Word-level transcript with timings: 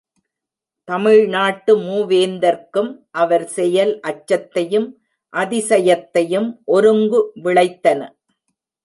தமிழ்நாட்டு 0.87 1.73
மூவேந்தர்க்கும் 1.79 2.89
அவர் 3.11 3.45
செயல் 3.47 3.99
அச்சத்தையும் 3.99 4.87
அதிசயத்தையும் 5.33 6.49
ஒருங்கு 6.65 7.21
விளைத்தன. 7.43 8.01